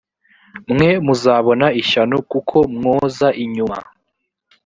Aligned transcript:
mwe 0.73 0.89
muzabona 1.05 1.67
ishyano 1.81 2.15
kuko 2.31 2.57
mwoza 2.75 3.27
inyuma 3.43 3.77